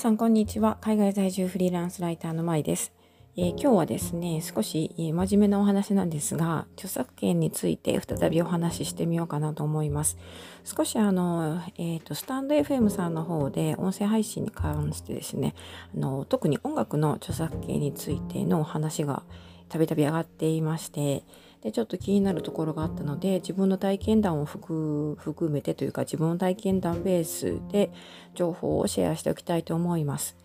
[0.00, 0.78] さんこんにちは。
[0.80, 2.94] 海外在住フリーランスライターのまいです、
[3.36, 10.16] えー、今日はですね少し、えー、真面目なお話なんですが著作権について再びお話ししてみようかなと思います。
[10.64, 15.54] 少しあの、えーと、スタンド FM さんの方で音声配信に関してですね
[15.94, 19.22] あの特に音楽の著作権についてのお話が
[19.68, 21.24] たびたび上がっていまして
[21.62, 25.16] でちょっと気になるところがあったので自分の体験談を含
[25.50, 27.90] めてというか自分の体験談ベースで
[28.34, 30.36] 情報をシェアしておきたいと思います。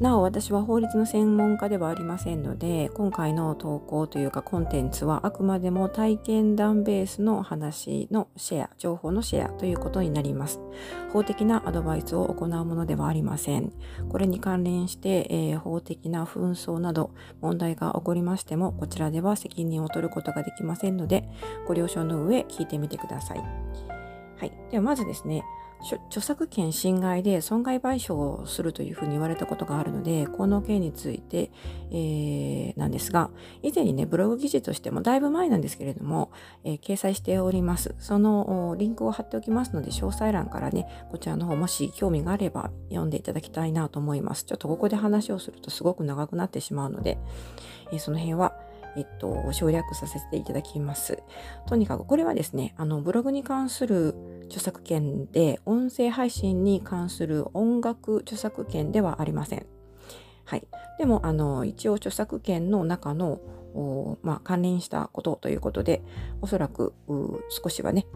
[0.00, 10.60] なお私は法律の専門家ではありませんので今回の投稿というかコンテンツはあくまでも体験談ベースの話のシェア情報のシェアということになります。
[11.12, 13.72] 法的なアドバイスを行うものではありません。
[14.08, 21.28] これに関連して、えー、法的な紛争など問題が起こりましてもこちらでは責任を取ることができませんので
[21.66, 23.38] ご了承の上聞いてみてください。
[23.38, 25.44] はい、ではまずですね
[25.84, 31.50] 著作権侵害で損害賠償をするというふうに言われたことがあるので、この件について、
[31.90, 33.30] えー、なんですが、
[33.62, 36.32] 以前にね、ブログ記事としてもだいぶ前なんですけれども、
[36.64, 37.94] えー、掲載しております。
[37.98, 44.44] そのリンクを貼っておきますので、詳細欄からね、こちらの方もし興味があれば読んでいただきたいなと思います。
[44.44, 47.18] ちょっとここで話をするとすごく長くなってしまうので、
[47.92, 48.54] えー、その辺は
[48.96, 51.22] えっと、省略させていただきます。
[51.66, 54.14] とにかくこれはですね、あの、ブログに関する
[54.46, 59.66] 著作権で、音声配信に関する音楽著作権ではありません。
[60.44, 60.66] はい。
[60.98, 63.40] でも、あの、一応著作権の中の
[64.22, 66.02] まあ、関連したことということで、
[66.40, 66.94] おそらく
[67.50, 68.06] 少しはね、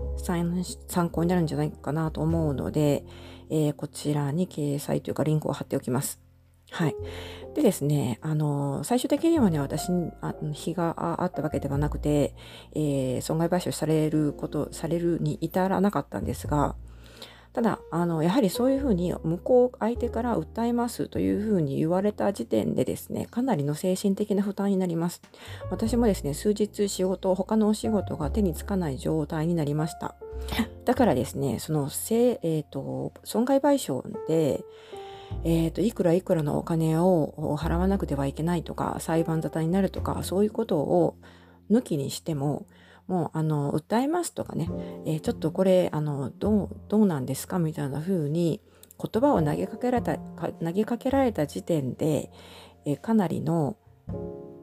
[0.86, 3.04] 参考になるんじゃないかなと思うので、
[3.50, 6.27] えー、こちらに掲載というかリンクを貼っておきます。
[6.70, 6.94] はい。
[7.54, 12.34] でですね、あの、最終的にはね、私にあ非があったわけではなくて、
[12.74, 16.76] えー、損害賠償されること、されるに至らなかったんですが、
[17.52, 25.22] ただ、あの、やはりそういうふうに向こう、相手から訴えますというふうに言われた時点でですね、かなりの精神的な負担になります。
[25.70, 30.14] 私もですね、数日仕事、他のお仕事が手につかない状態になりました。
[30.84, 34.62] だからですね、その、せえっ、ー、と、損害賠償で、
[35.44, 41.16] えーと、いくらいくらのお金を払わなくてはいけないとか裁判沙汰になるとかそういうことを
[41.70, 42.66] 抜きにしても
[43.06, 44.68] もうあの訴えますとかね、
[45.06, 48.60] えー、ちょっとこれあのどうどうなんですかみたいな風に
[48.98, 52.30] 言葉を投げかけられた投げかけられた時点で、
[52.84, 53.76] えー、かなりの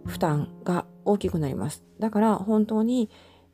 [0.05, 1.83] 負担が大きくなります。
[1.99, 3.09] だから本当に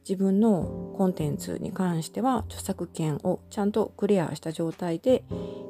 [0.07, 5.23] 自分のコンテンツに関しては著作権をちゃんとクリアした状態で、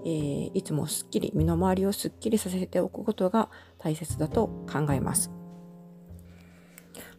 [0.06, 5.41] えー、いつもすっきり身の回りをすっきりさせておくことが大切だと考えます。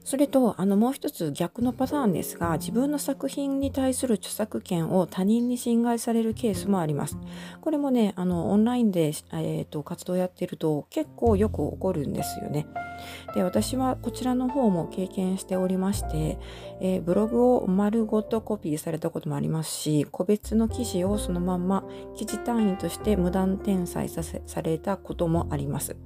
[0.04, 7.16] それと、あの、もう一つ逆のパターンですが、自分の作品に対する著作権を他人に侵害されるケースもあります。
[7.60, 12.66] これもね、あの、オンラインで、えーと、活動やってると結構よく起こるんですよね。
[13.34, 16.38] で、私はこちらの方も経験しておりまして、
[16.80, 21.84] えー、ブログを丸ごとコピーされたこともありますし、個別の記事をそのまま
[22.16, 25.96] 記事単位として無断転載させされたこともあります。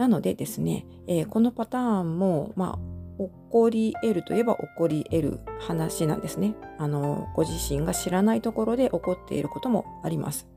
[0.00, 6.54] なのでですね、えー、このパターンも、まあ、起こり得るといえば起こり得る話なんですね。
[6.78, 10.48] あの、ご自身が知らないところで起こっていることもあります。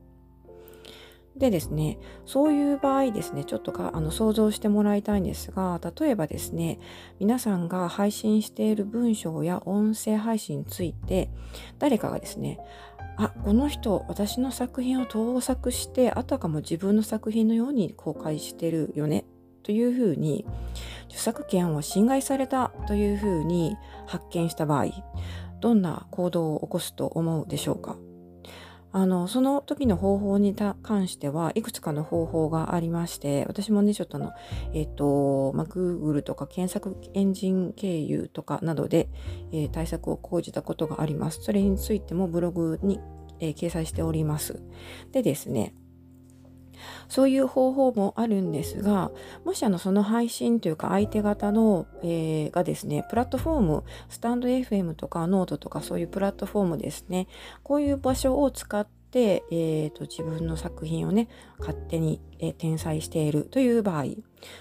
[1.36, 6.80] でですね、そういう場合ですね、ちょっとかあの想像してもらいたいんですが、例えばですね、
[7.20, 11.30] 皆さんが配信している文章や音声配信について、
[11.80, 12.60] 誰かがですね、
[13.16, 19.26] あこの人私の作品を盗作してあたかも自分の作品のように公開してるよね
[19.64, 20.46] というふうに
[21.06, 24.88] 著作権を侵害されたというふうに発見した場合
[25.62, 27.96] どんな行動を起こすと思うでしょうか？
[28.96, 34.34] あのその時の方法に関してはいくつかの方法がありまして私もねちょっとの
[34.72, 39.10] えっ、ー、と、まあ、Google とか検索エンジン経由とかなどで、
[39.52, 41.42] えー、対策を講じたことがあります。
[41.42, 43.00] それについてもブログに、
[43.40, 44.62] えー、掲載しております。
[45.12, 45.74] でですね
[47.10, 49.12] そういう方法もあるんですが、
[49.46, 57.28] もしあのその配信というか相手方の、えー、がですね、プラットフォーム、スタンド FM とかノートとかそういうプラットフォームですね、
[57.64, 61.28] こういう場所を使って、えーと、自分の作品をね
[61.60, 64.06] 勝手に、えー、転載しているという場合。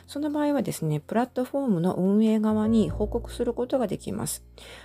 [0.07, 4.45] その場合はですねプラットフォームの運営側に報告することができます。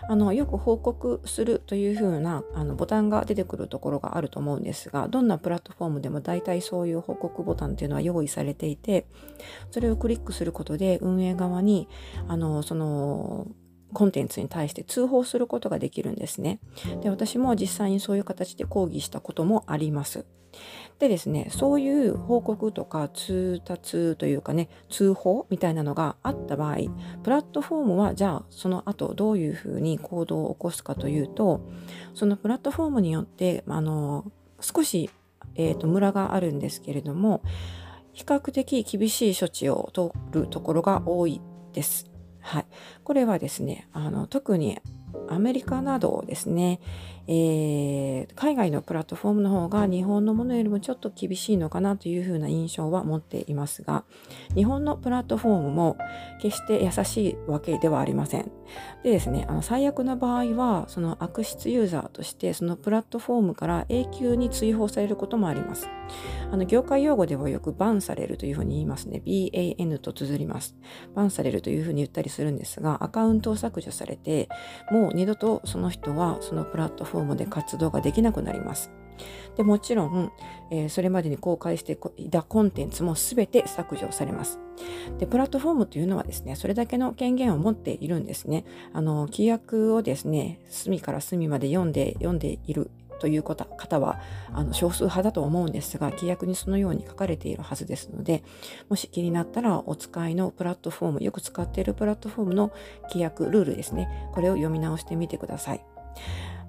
[0.10, 9.06] あのよく報告するというふうなあのボタンが出てくるところがあると思うんですがどんなプラットフォームでも大体そういう報告ボタンっていうのは用意されていて
[9.72, 11.88] それをクリックすることで運営側に
[12.28, 13.48] あのその
[13.94, 16.60] コンテンツに対して通報することができるんですね。
[17.01, 20.25] で私も実際にそういう形で抗議したこともあります。
[21.00, 26.78] でですねそういう報告とか通達というかね通報みたいなのがあった場合
[27.24, 31.62] プラットフォームはじゃあその後どういうふうに行動を起こすかというと
[32.16, 35.12] そのプラットフォームによってあの少し、
[35.56, 37.44] えーと、ムラがあるんですけれども
[38.13, 41.40] 比較的厳しい処置を取るところが多い
[41.74, 42.17] です。
[43.04, 44.80] これはですねあの特に
[45.30, 46.80] アメリカなどですね、
[47.28, 54.06] えー、海外のプラットフォームの方が日本のものよりもちょっと厳しいのかなというふうな印象は持っていますが
[54.56, 55.98] 日本のプラットフォームも
[56.42, 58.52] 決して優しいわけではありません。
[59.04, 65.90] でですねあの最悪な場合はその悪質ユーザーとしてそのプラットフォームから永久に追放されることもあります。
[66.52, 69.22] あの業界用語ではよくバンされるというふうに言いますね。
[69.26, 70.76] BAN と綴ります。
[71.14, 74.48] バンされるというふうに言ったりするんですがアカウントを削除されて
[74.92, 78.92] もう二度とその人はそのプラットフォームフォームで活動ができなくなります。
[79.56, 80.31] でもちろん、
[80.69, 84.60] えー、それまでに公開していたコンテンツも全て削除されます。
[85.18, 88.66] で、プラットフォームというのはですね、それだけの権限を持っているんですね。
[88.94, 94.19] あの、規約をですね、隅から隅まで読んで、読んでいるという方は
[94.54, 98.44] あの少数派だと思うんですが規約にそのように書かれているはずですので
[98.90, 102.72] もし気になったらお使いのプラットフォームよく使っているプラットフォームの
[103.10, 105.84] 規約ルールですねこれを読み直してみてください。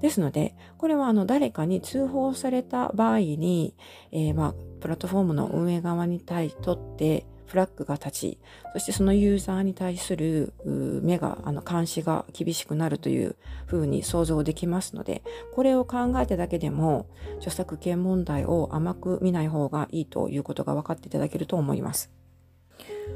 [0.00, 3.74] ですので、これはあの誰かに通報された場合に、
[4.12, 8.38] えー、まあ、プラットフォームの運営側に対とってフラッグが立ち、
[8.74, 13.36] そしてそのユーザーに対する目が、あの監視が厳しくなるという
[13.66, 15.22] ふうに想像できますので、
[15.54, 17.08] これを考えただけでも
[17.38, 22.17] 著作権問題を甘く見ない方がいいということが分かっていただけると思います。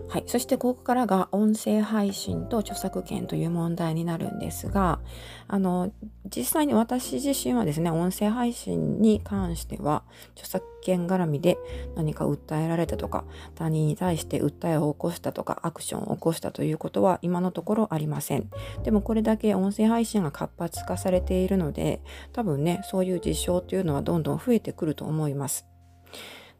[0.08, 5.00] はい、そしてここからが音声配信と著作権という問題になるんですが
[5.48, 5.90] あの
[6.34, 10.02] 実際に私自身はですね音声配信に関しては
[10.34, 11.56] 著作権絡みで
[11.94, 13.24] 何か訴えられたとか
[13.54, 18.50] 他人に対して訴えを起こしたとかアクションを起こしたということは今のところありません。
[18.82, 25.71] でもこれだけ音声配信が活発化されているので多分ねそういう事象というのはどんどん増えてくると思います。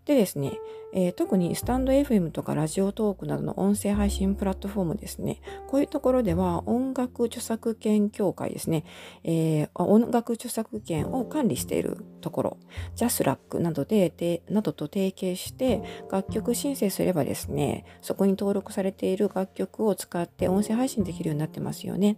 [0.04, 0.52] でですね
[0.93, 5.40] えー、特にスタンド FM とかラジオトークなどの音声配信プラットフォームですね。
[5.69, 8.84] こういうところでは音楽著作権協会ですね。
[9.25, 12.56] えー、音楽著作権を管理しているところ、
[12.96, 22.16] ジャスラックなどで、でなどと提携して楽曲申請すればですね、そこに登録されている楽曲を使って音声配信できるようになってますよね。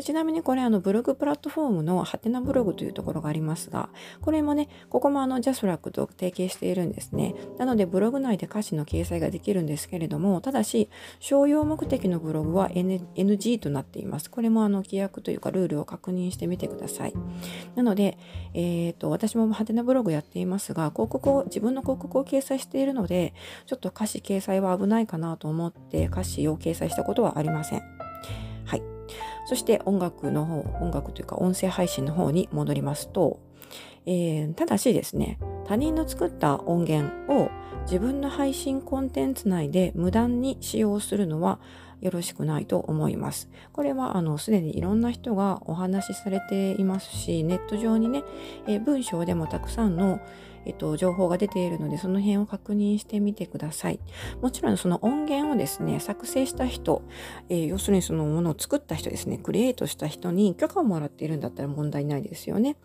[0.00, 3.88] ちなみにこれあのブログプラットフォームのハテナブログというところがありますが、
[4.20, 7.34] これもね、ここもあのジャスラックと提携しているんですね。
[7.58, 10.88] なのでブログ内で歌詞の掲載ができるんですけれども、ただし、
[11.20, 14.30] 商用目的のブログは、N、NG となっています。
[14.30, 17.14] これもあの規約というかルールを確認してみてください。
[17.74, 18.18] なので、
[18.54, 23.34] えーと、私も派手なブログやっていますが、広告を、自分の広告を掲載しているので、
[23.66, 27.82] ちょっと歌詞掲載は危ないかなと思って歌詞を掲載したことはありません。
[28.64, 28.82] はい。
[29.46, 33.40] そして音楽の方、音楽というか音声配信の方に戻りますと、
[34.06, 37.50] えー、ただしですね、他人の作った音源を
[37.82, 41.60] 自分の配信コンテンツ内で無断に使用するのは
[42.00, 43.48] よろしくないと思います。
[43.72, 48.22] これはあのすでにいろんな人がお話しされていますし、ネット上にね、
[48.66, 50.20] え文章でもたくさんの
[50.66, 54.00] えっと、情報が出ているので、その辺を確認してみてください。
[54.42, 57.02] もちろん、その音源をですね、作成した人、
[57.48, 62.76] えー、要するにそのものを作った人ですね、クリエイトした人に許可をもらっているんだったら問題ないですよね。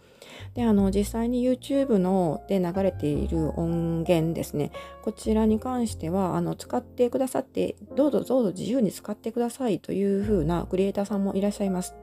[0.53, 4.71] で、あの、実際に YouTube ので流れている音源ですね、
[5.01, 11.95] こちらに関しては、あの、使ってくださって、どうぞどうぞ自由に使ってくださいというふうなクリエイターさんもいらっしゃいます。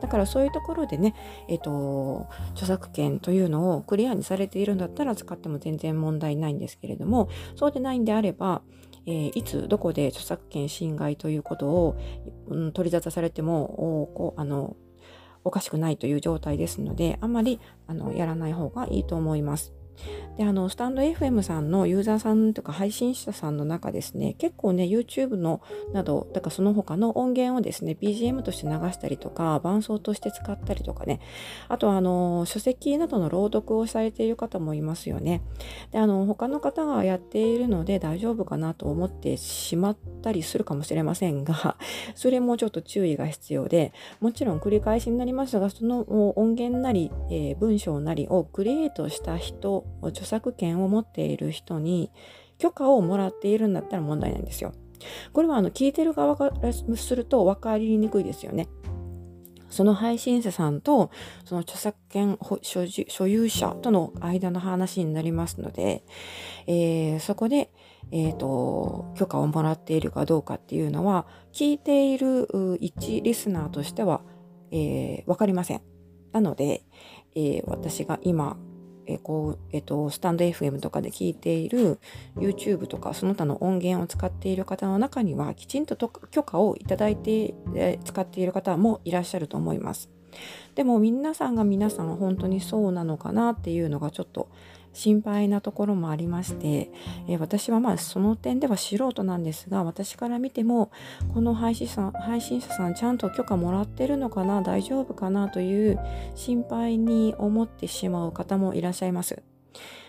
[0.00, 1.14] だからそういうところでね、
[1.48, 8.62] えっ、と、著作権というのをクリアにされているんだったら使っても全然問題ないんですけれども、そうでないんであれば、
[9.06, 11.96] えー、いつどこで著作権侵害ということを、
[12.48, 14.76] うん、取り沙汰されてもおこうあの
[15.44, 19.72] おかしくないという状態ですので、あんまりあのやらない方がいいと思います。
[20.36, 25.60] で、あの、スタンド FM さんのユーザーさんとか配信者さんの中ですね、結構ね、YouTube の
[25.92, 31.20] など、だからその他の音源をですね、BGM として流したりとか、伴奏として使ったりとかね、
[31.68, 35.42] あとあの、書籍などの朗読をされている方もいますよね。
[35.92, 41.76] で、あの、他の方がやっているので大丈夫かなと思ってしまったりするかもしれませんが、
[42.14, 46.04] それもちょっと注意が必要で、もちろん繰り返しになりますが、その
[46.38, 52.10] 音源なり、えー、文章なりをクリエイトした人、著作権を持っている人に
[52.58, 54.72] 許可をもらっているんだったら問題ないんですよ。
[55.32, 58.68] これはあの聞いてる側からすると分かりにくいですよね。
[59.70, 61.10] その配信者さんと
[61.44, 66.04] その著作権所有者との間の話になりますので、
[66.66, 67.70] えー、そこで、
[68.10, 72.48] えーと、許可をもらっているかどうかっていうのは聞いている
[72.80, 74.22] 一リスナーとしては、
[74.72, 75.82] えー、分かりません。
[76.32, 76.82] なので、
[77.36, 78.56] えー、私が今
[79.12, 81.98] え、こう、えっ、と、スタンド FM とかで聞いている
[82.36, 90.10] YouTube とかその他の音源を使っている方の中にはきちんと許可をいただいて、え、使っている方もいらっしゃると思います。
[90.74, 94.48] でも皆さんが皆さん本当にそうなのかなっていうのがちょっと
[94.92, 96.90] 心配なところもありまして、
[97.28, 100.90] えー、私はまあその点では素人なんですが私から見ても
[101.32, 105.98] この配信者配信者さんちゃんと許可もらってるのかな大丈夫かなという
[106.34, 109.42] 心配に思ってしまう方もいらっしゃいます。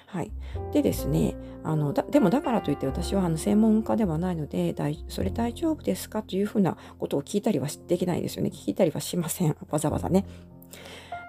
[0.07, 0.31] はい、
[0.73, 4.75] でですねあのでもだからといって私はあの専門家ではないので
[5.07, 6.21] それ大丈夫ですか？
[6.21, 10.25] というふうなことを聞いたりはできないですよね聞いたりはしませんわざわざね。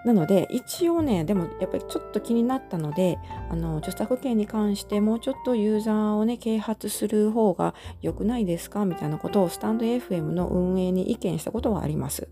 [0.05, 3.19] なので一応ねでもやっぱりちょっと気になったので
[3.51, 8.85] あの著作権に関してもうちょっとユーザーをね啓発する方が良くないですか？
[8.85, 12.29] みたいなことをスタンド FM の運営に意見したことはあります。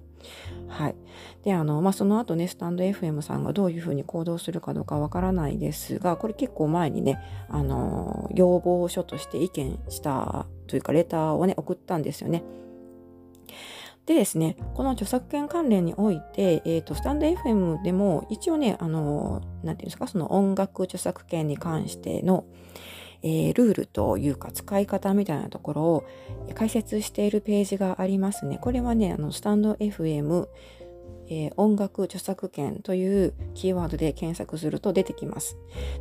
[0.69, 0.95] はい。
[1.43, 12.45] で、あの、まあ、その後ね、スタンド FM さんがどういうふうに行動するかどうかわからないですが、これ結構前にね、あの、要望書として意見したというか、レターをね、送ったんですよね。
[14.11, 22.45] でですね、この著作権関連において、えーと、スタンド FM でも一応ね、あの、なんていうんですか、その音楽著作権に関しての、
[23.23, 26.05] えー、ルールというか使い方みたいなところを
[26.57, 28.59] 解説しているページがありますね。
[28.61, 30.49] これはね、あのスタンド FM
[31.31, 35.57] えー、音楽著作権というキーワードで検索すると出てきます。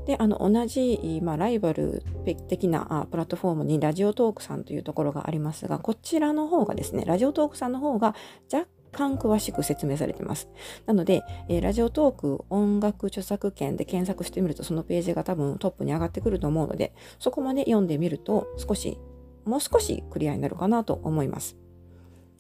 [0.06, 2.04] で、あの同じ、まあ、ライバル
[2.48, 8.16] 的なあプラットフォームにラジオトークさんというところがありますが、こちらの方がですね、ラジオトークさんの方が
[8.52, 10.50] 若干詳しく説明されています。
[10.88, 18.98] なので、えー、ラジオトーク音楽著作権で検索してみるとそのページが多分トップに上がってくると思うので、そこまで読んでみると少し、
[19.46, 21.56] もう少しクリアになるかなと思います。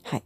[0.03, 0.24] はい。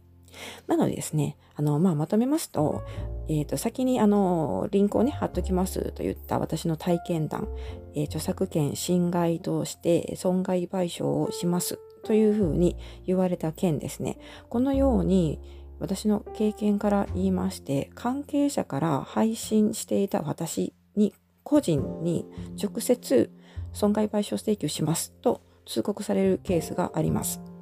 [0.66, 2.82] なのでですね、あの、まあ、まとめますと、
[3.28, 7.48] えっ、ー、と、先に、あの、リンクをね、貼っときますと言った私の体験談、
[7.94, 12.76] えー、著作権侵害として損害賠償をしますというふうに
[13.06, 14.18] 言われた件ですね。
[14.48, 15.40] このように、
[15.80, 22.26] 私の経験から言いまして、関係者から配信していた私に、個人に
[22.60, 23.30] 直接
[23.72, 27.53] 損害賠償請求しますと通告されるケースがあります。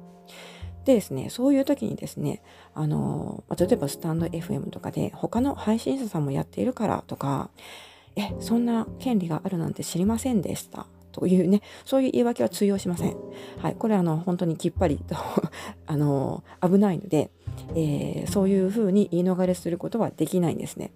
[0.85, 2.41] でですね、そういう時にですね、
[2.73, 7.49] あの、例えばスタンド FM とかで他の配信者さんもやっているからとか、
[8.15, 13.15] え、そんな権利があるなんて知りませんでしたというね、そういう言い訳は通用しません。
[13.59, 15.15] はい、これはあの本当にきっぱりと
[15.87, 17.31] あの危ないので、
[17.75, 20.91] えー、そういうふうに言い逃れすることはできないんですね。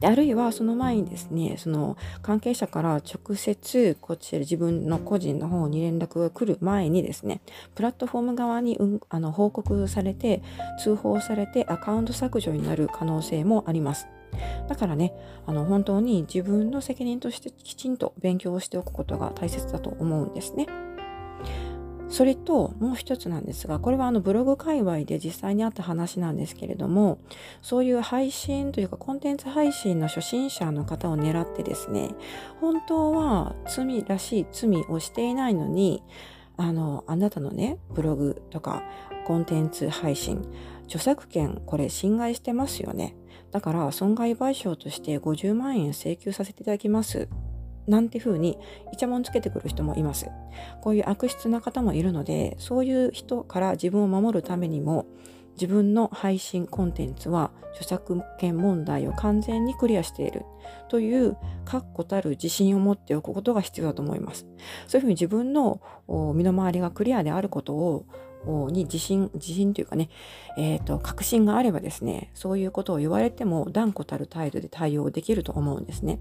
[0.00, 7.40] であるいはその前にですねその関係者から直接こちら自分の個人の方に連絡が来る前にですね
[7.74, 10.42] プラットフォーム側に、うん、あの報告されて
[10.82, 14.08] 通報されてアカウント削除になる可能性もあります。
[14.68, 15.14] だからね、
[15.46, 20.66] あの本当に自分の責任としてきちんと勉強をしておくことが大切だと思うんですね。
[22.08, 27.18] それともう一つなんですが、これはあのブログ界隈で実際にあった話なんですけれども、
[27.62, 32.10] そういう配信というかコンテンツ配信の初心者の方を狙ってですね、
[32.60, 36.02] 本当は罪らしい罪をしていないのに、
[36.56, 38.82] あの、あなたのね、ブログとか
[39.26, 40.42] コンテンツ配信、
[40.84, 43.16] 著作権これ侵害してますよね。
[43.50, 47.28] だから損害賠償として50万円請求させていただきます
[47.86, 48.58] なんて風に
[48.92, 50.28] イチャモンつけてくる人もいます。
[50.80, 55.06] こういう悪質な方もいるので、そういう人から自分を守るためにも、
[55.54, 60.44] 自分の配信コンテンツは著作権問題を完全にクリアしている
[60.88, 64.46] という確固たる自信を持っておくことが必要だと思います。
[64.86, 65.80] そういうふうに自分の
[66.34, 68.04] 身の回りがクリアであることを
[68.70, 70.08] に自信、自信というかね、
[70.56, 76.20] えっ、ー、と、確信があればですね、そういうことを言われても断固たる態度で対応できると思うんですね。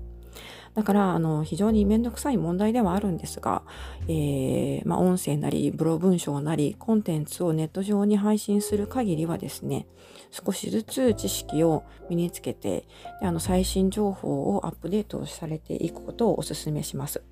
[0.75, 3.63] だから、あの、非常に面倒くさい問題ではあるんですが、
[4.10, 9.88] えー、まあ、音声なり、ブログ文章なり、コンテンツをネット上に配信する限りはですね、
[10.32, 12.86] 少しずつ知識を身につけて、
[13.22, 17.24] であの最新情報をアップデートされていくことをお勧めします。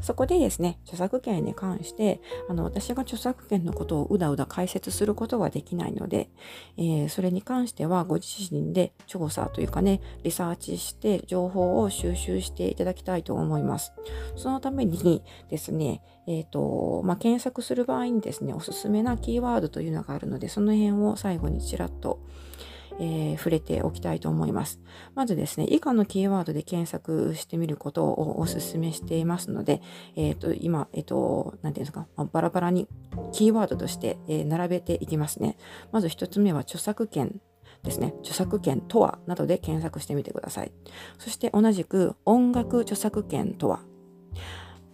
[0.00, 6.28] そこでですね、著作権に関して、あの、私が著作権のことをうだうだ解説することはできないので、
[6.76, 13.92] えー、それに関してはご自身で調査というかね、リサーチして情報を収集していただきたいと思います。
[14.36, 22.20] そのためにですね、えっ、ー、と、まあ、検索する場合にですね、おすすめなキーワードというのがあるので、その辺を最後にちらっと
[22.98, 24.80] えー、触れておきたいと思います。
[25.14, 29.80] まずですね、以下のキーワードで検索してみることをお勧めしていますので、
[30.16, 32.88] えっ、ー、と、今、えっ、ー、と、なんていうんですか、まあ、バラバラに
[33.32, 35.56] キーワードとして、え並べていきますね。
[35.92, 37.40] まず1つ目は著作権
[37.82, 40.72] ですね、著作権とはなどで検索してみてください。
[41.18, 43.80] そして同じく音楽著作権とは、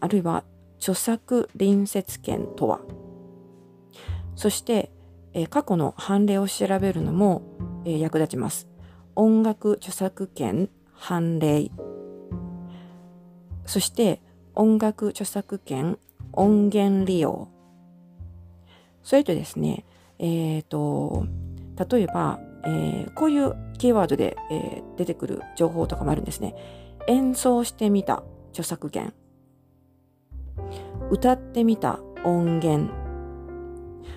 [0.00, 0.44] あるいは
[0.78, 2.80] 著作隣接権とは、
[4.36, 4.92] そして、
[5.36, 7.42] えー、過去の判例を調べるのも、
[7.84, 8.66] えー、役立ちます。
[9.14, 11.70] 音楽著作権判例、
[13.66, 14.22] そして
[14.54, 15.98] 音楽著作権
[16.32, 17.48] 音源利用、
[19.02, 19.84] それとですね、
[20.18, 21.26] えっ、ー、と、
[21.90, 26.54] 例えば、えー、こういうキーワードで、えー、出てくる情報とかもあるんですね。
[27.08, 29.12] 演奏してみた著作権。
[31.10, 33.05] 歌ってみた音源。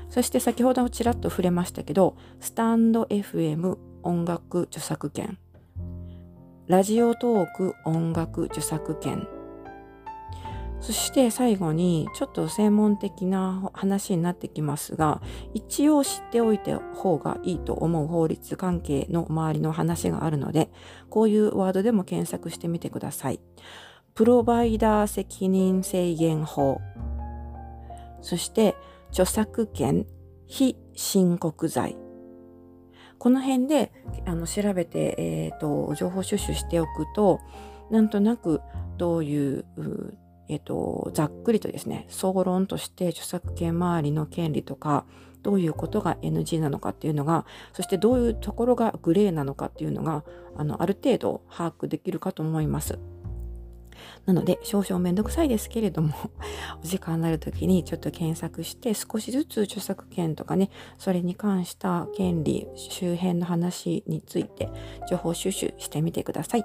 [0.09, 5.37] そして先ほどもちらっと触れましたけど、スタンド FM 音楽著作権。
[6.67, 9.27] ラジオトーク音楽著作権。
[10.81, 15.21] そして最後にちょっと専門的な話になってきますが、
[15.53, 20.71] 一応知っておいた方がいいと思う法律関係の周りの話があるので、
[21.09, 23.41] こういうワードでも検索してみてください。
[24.15, 26.79] プロバイダー責任制限法。
[28.21, 28.75] そして
[29.11, 30.05] 著作権
[30.47, 31.97] 非申告罪。
[33.17, 33.91] この辺で
[34.25, 37.39] あの調べて、えーと情報収集しておくと、
[37.91, 38.61] なんとなく
[38.97, 39.65] どういう
[40.49, 45.05] えっ、と、ざっくりとですね、総論として著作権周りの権利とか、
[45.43, 50.23] どういうことが NG なのかっていうのが、そしてどういうところがグレーなのかっていうのが、
[50.57, 52.97] あの、ある程度把握できるかと思います。
[54.25, 56.13] なので、少々めんどくさいですけれども、
[56.83, 64.69] お時間になる時にちょっと検索して、少しずつ著作権とかね、それに関した権利、周辺の話について
[65.09, 66.63] 情報収集してみてください。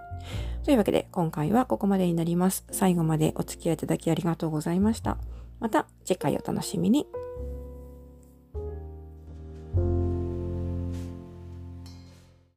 [0.64, 2.64] というわけで、今回はここまでになります。
[2.70, 5.18] 最後までお付き合いいただきありがとうございました。
[5.60, 7.06] また次回お楽しみに。